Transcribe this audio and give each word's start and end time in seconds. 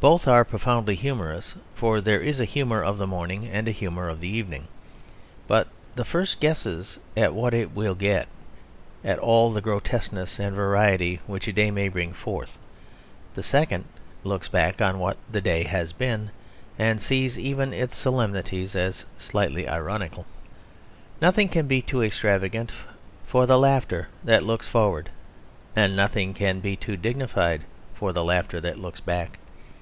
Both 0.00 0.28
are 0.28 0.44
profoundly 0.44 0.94
humorous, 0.94 1.56
for 1.74 2.00
there 2.00 2.20
is 2.20 2.38
a 2.38 2.44
humour 2.44 2.84
of 2.84 2.98
the 2.98 3.06
morning 3.08 3.48
and 3.48 3.66
a 3.66 3.72
humour 3.72 4.08
of 4.08 4.20
the 4.20 4.28
evening; 4.28 4.68
but 5.48 5.66
the 5.96 6.04
first 6.04 6.38
guesses 6.38 7.00
at 7.16 7.34
what 7.34 7.52
it 7.52 7.72
will 7.74 7.96
get, 7.96 8.28
at 9.02 9.18
all 9.18 9.50
the 9.50 9.60
grotesqueness 9.60 10.38
and 10.38 10.54
variety 10.54 11.18
which 11.26 11.48
a 11.48 11.52
day 11.52 11.72
may 11.72 11.88
bring 11.88 12.12
forth; 12.12 12.56
the 13.34 13.42
second 13.42 13.86
looks 14.22 14.46
back 14.46 14.80
on 14.80 15.00
what 15.00 15.16
the 15.28 15.40
day 15.40 15.64
has 15.64 15.92
been 15.92 16.30
and 16.78 17.00
sees 17.00 17.36
even 17.36 17.72
its 17.72 17.96
solemnities 17.96 18.76
as 18.76 19.04
slightly 19.18 19.66
ironical. 19.68 20.26
Nothing 21.20 21.48
can 21.48 21.66
be 21.66 21.82
too 21.82 22.04
extravagant 22.04 22.70
for 23.26 23.46
the 23.46 23.58
laughter 23.58 24.06
that 24.22 24.44
looks 24.44 24.68
forward; 24.68 25.10
and 25.74 25.96
nothing 25.96 26.34
can 26.34 26.60
be 26.60 26.76
too 26.76 26.96
dignified 26.96 27.62
for 27.94 28.12
the 28.12 28.22
laughter 28.22 28.60
that 28.60 28.78
looks 28.78 29.00
back. 29.00 29.40